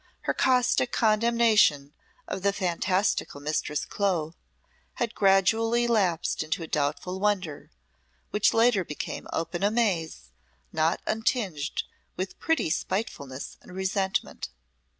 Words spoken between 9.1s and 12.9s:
open amaze not untinged with a pretty